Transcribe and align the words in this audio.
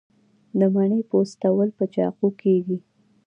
د 0.59 0.61
مڼې 0.73 0.99
پوستول 1.09 1.69
په 1.77 1.83
چاقو 1.93 2.27
کیږي. 2.41 2.77